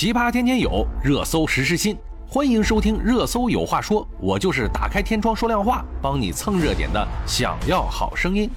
[0.00, 1.94] 奇葩天天有，热搜时时新。
[2.26, 7.06] 欢迎收听《热搜有话说》，我就是打开天窗说亮话，帮你蹭热点的。
[7.26, 8.48] 想要好声音。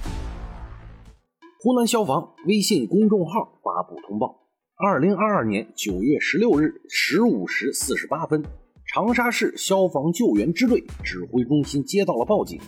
[1.60, 4.34] 湖南消防微信公众号发布通报：
[4.74, 8.42] 二零二二年九月十六日十五时四十八分，
[8.86, 12.58] 长沙市消防救援支队指挥中心接到了报警，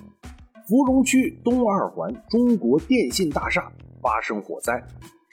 [0.69, 3.73] 芙蓉区东二环中国电信大厦
[4.03, 4.87] 发生火灾。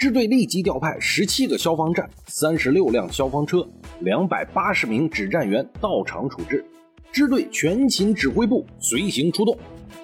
[0.03, 3.65] 支队立即调派十七个消防站、三十六辆消防车、
[4.01, 6.61] 两百八十名指战员到场处置。
[7.09, 9.57] 支队全勤指挥部随行出动。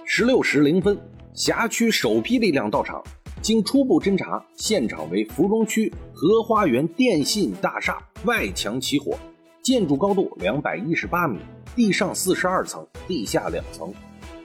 [0.05, 0.97] 十六时零分，
[1.33, 3.03] 辖区首批力量到场。
[3.41, 9.19] 经初步侦查，现场为芙蓉区荷花园电信大厦外墙起火，
[9.61, 11.39] 建筑高度两百一十八米，
[11.75, 13.93] 地上四十二层，地下两层。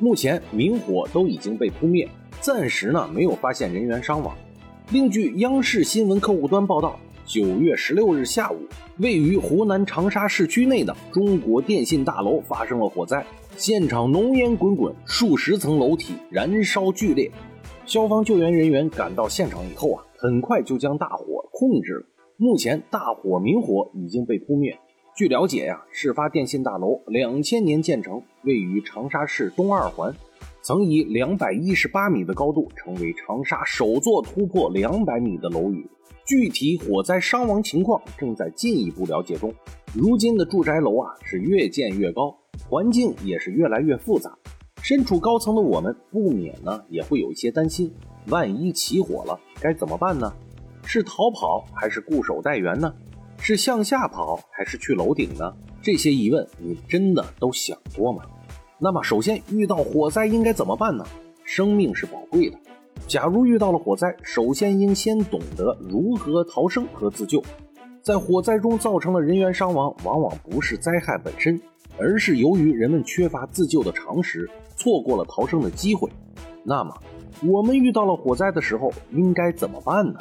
[0.00, 2.08] 目前明火都已经被扑灭，
[2.40, 4.36] 暂时呢没有发现人员伤亡。
[4.90, 8.58] 另据央视新闻客户端报道，九月十六日下午，
[8.98, 13.24] 位于湖南长沙市区内的中国电信大楼发生了火灾，
[13.56, 17.30] 现场浓烟滚滚，数十层楼体燃烧剧烈。
[17.86, 22.06] 消防救援人员赶到现场以后啊，很快就将大火控制了。
[22.36, 24.78] 目前大火明火已经被扑灭。
[25.16, 30.14] 据了解呀，事发电信大楼两千年建成，位于长沙市东二环。
[30.66, 35.86] 曾以两百一十八米的高度成为长沙首座突破两百米的楼宇。
[36.24, 39.52] 具体火灾伤亡情况正在进一步了解中。
[39.92, 42.34] 如今的住宅楼啊是越建越高，
[42.66, 44.34] 环境也是越来越复杂。
[44.82, 47.92] 身处高层的我们不免呢也会有一些担心：
[48.28, 50.32] 万一起火了该怎么办呢？
[50.86, 52.90] 是逃跑还是固守待援呢？
[53.38, 55.54] 是向下跑还是去楼顶呢？
[55.82, 58.22] 这些疑问你真的都想过吗？
[58.84, 61.06] 那么，首先遇到火灾应该怎么办呢？
[61.42, 62.58] 生命是宝贵的。
[63.08, 67.42] 假如遇到了火灾，首先应先懂得如何逃生和自救。
[68.02, 71.58] 在火灾中造成的人员伤亡，往往不是灾害本身，
[71.96, 74.46] 而是由于人们缺乏自救的常识，
[74.76, 76.10] 错过了逃生的机会。
[76.62, 76.94] 那么，
[77.42, 80.20] 我们遇到了火灾的时候应该怎么办呢？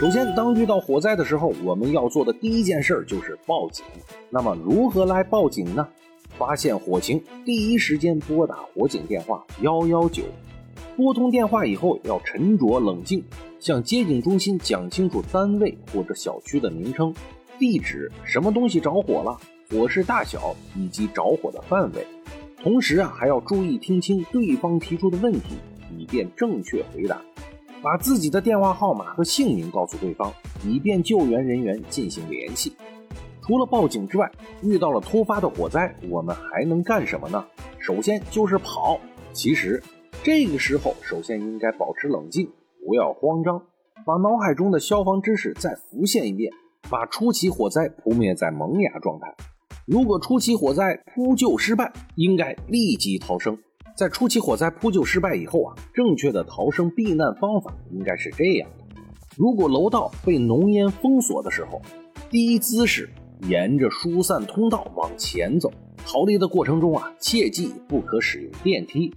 [0.00, 3.84] 首先，当遇到火灾的时候，我们要做的第一件事就是报警。
[4.30, 5.86] 那么，如何来报警呢？
[6.38, 10.22] 发现火情，第一时间拨打火警电话幺幺九。
[10.96, 13.24] 拨通电话以后，要沉着冷静，
[13.58, 17.14] 向接警中心讲清楚单位或者小区的名称、
[17.58, 19.38] 地址、什么东西着火了、
[19.70, 22.06] 火势大小以及着火的范围。
[22.62, 25.56] 同时啊，还要注意听清对方提出的问题，
[25.98, 27.20] 以便正确回答。
[27.82, 30.32] 把自己的电话号码和姓名告诉对方，
[30.64, 32.72] 以便救援人员进行联系。
[33.42, 34.30] 除了报警之外，
[34.62, 37.44] 遇到了突发的火灾，我们还能干什么呢？
[37.78, 39.00] 首先就是跑。
[39.32, 39.82] 其实
[40.22, 42.48] 这个时候，首先应该保持冷静，
[42.86, 43.60] 不要慌张，
[44.06, 46.52] 把脑海中的消防知识再浮现一遍，
[46.88, 49.34] 把初期火灾扑灭在萌芽状态。
[49.86, 53.58] 如果初期火灾扑救失败，应该立即逃生。
[53.96, 58.94] 在初期火灾扑救失败以后啊，正确的逃生避难方法应该是这样的：
[59.36, 61.82] 如果楼道被浓烟封锁的时候，
[62.30, 63.10] 第一姿势。
[63.48, 65.72] 沿着疏散通道往前走，
[66.06, 69.12] 逃离的过程中啊，切记不可使用电梯。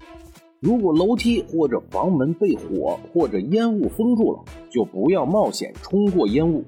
[0.60, 6.64] 如果楼梯或者房门被火或者烟雾封住了，就不要冒险冲过烟雾，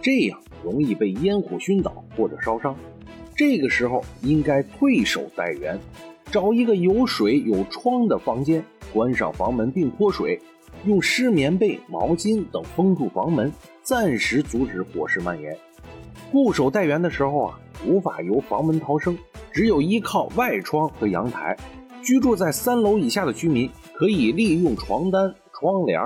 [0.00, 2.76] 这样容易被烟火熏倒或者烧伤。
[3.34, 5.76] 这个时候应该退守待援，
[6.26, 10.38] 找一个有水有窗的房间，关上房门并泼水，
[10.84, 13.50] 用湿棉被、毛巾等封住房门，
[13.82, 15.56] 暂时阻止火势蔓延。
[16.32, 19.18] 固守待援的时候啊，无法由房门逃生，
[19.52, 21.56] 只有依靠外窗和阳台。
[22.02, 26.00] 居住在三楼以下的居民，可以利用床单、窗帘、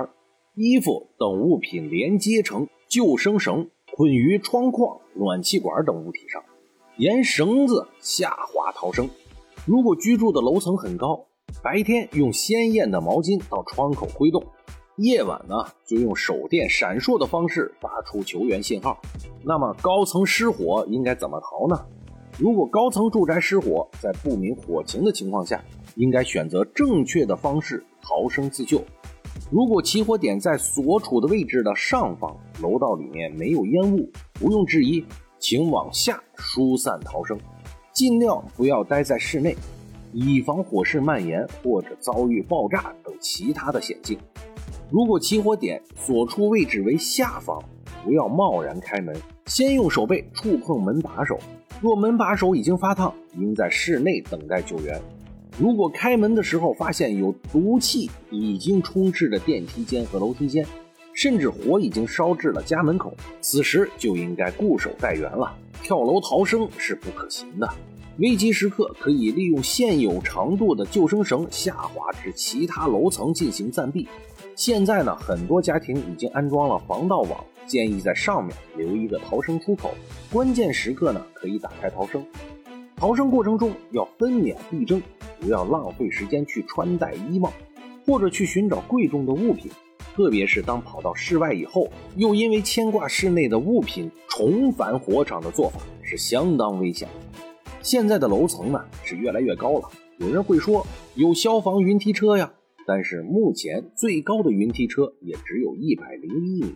[0.55, 6.43] 衣服等物品连接成救生绳，捆于窗框、暖气管等物体上，
[6.97, 9.07] 沿绳子下滑逃生。
[9.65, 11.27] 如果居住的楼层很高，
[11.63, 14.43] 白天用鲜艳的毛巾到窗口挥动。
[14.97, 18.97] 夜晚呢，就用手电闪烁的方式发出求援信号。
[19.43, 21.85] 那么高层失火应该怎么逃呢？
[22.39, 25.61] 如果高层住宅失火，在不明火情的情况下，
[25.95, 28.81] 应该选择正确的方式逃生自救。
[29.51, 35.05] 如果起火点在所处的位置的上方，楼道里面没有烟雾，不用质疑，
[35.39, 37.37] 请往下疏散逃生，
[37.93, 39.55] 尽量不要待在室内，
[40.13, 44.17] 以防火势蔓延或者遭遇爆炸等其他的险境。
[44.91, 47.61] 如果起火点所处位置为下方，
[48.03, 49.15] 不要贸然开门，
[49.47, 51.39] 先用手背触碰门把手。
[51.81, 55.01] 若门把手已经发烫，应在室内等待救援。
[55.57, 60.65] 如果开门的时候发现有毒气已经充斥着电梯间和楼梯间，
[61.13, 65.51] 甚至火已经烧至了家门口，此时就应该固守待援了。
[65.81, 67.67] 跳楼逃生是不可行的。
[68.17, 74.07] 危急时刻可以利用现有长度的救生绳下滑至其他楼层进行暂避。
[74.55, 79.93] 现在呢，很多家庭已经安装了防盗网，建议在上面留一个逃生出口，
[80.31, 82.25] 关键时刻呢可以打开逃生。
[82.95, 85.01] 逃生过程中要分秒必争，
[85.41, 87.51] 不要浪费时间去穿戴衣帽，
[88.05, 89.69] 或者去寻找贵重的物品。
[90.15, 97.44] 特别是当跑到室外以后，又因为牵挂室内的物品重返火场的做法是相当危险的。
[97.85, 99.87] 现在的楼层呢是越来越高了，
[100.17, 100.83] 有人会说
[101.13, 102.51] 有消防云梯车呀。
[102.87, 106.73] 但是目前最高的云梯车也只有一百零一米，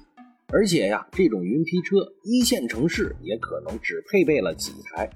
[0.54, 5.10] 而且呀，这种云梯车一线城市也可能只配备了几台，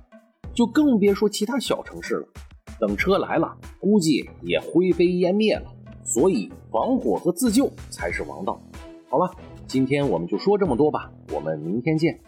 [0.51, 2.27] 就更别说其他小城市了。
[2.79, 5.71] 等车来了，估计也灰飞烟灭了。
[6.03, 8.59] 所以防火和自救才是王道。
[9.07, 9.29] 好了，
[9.67, 12.19] 今天我们就说这么多吧，我们明天见。